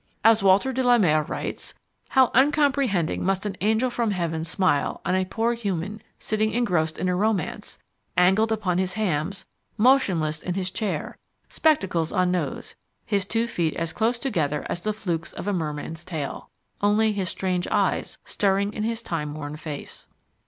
[0.23, 1.75] As Walter de la Mare writes,
[2.09, 7.07] "How uncomprehendingly must an angel from heaven smile on a poor human sitting engrossed in
[7.07, 7.77] a romance:
[8.17, 9.45] angled upon his hams,
[9.77, 11.19] motionless in his chair,
[11.49, 12.73] spectacles on nose,
[13.05, 16.49] his two feet as close together as the flukes of a merman's tail,
[16.81, 20.07] only his strange eyes stirring in his time worn face."